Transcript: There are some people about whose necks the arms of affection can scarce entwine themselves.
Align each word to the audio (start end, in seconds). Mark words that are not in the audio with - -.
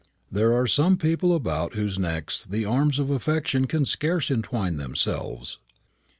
There 0.31 0.51
are 0.53 0.65
some 0.65 0.97
people 0.97 1.31
about 1.35 1.75
whose 1.75 1.99
necks 1.99 2.43
the 2.43 2.65
arms 2.65 2.97
of 2.97 3.11
affection 3.11 3.67
can 3.67 3.85
scarce 3.85 4.31
entwine 4.31 4.77
themselves. 4.77 5.59